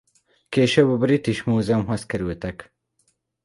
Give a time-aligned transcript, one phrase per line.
[0.49, 2.73] Később a British Múzeumhoz kerültek.